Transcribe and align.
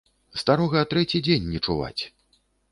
Старога 0.43 0.81
трэці 0.95 1.23
дзень 1.29 1.47
не 1.53 1.59
чуваць! 1.71 2.03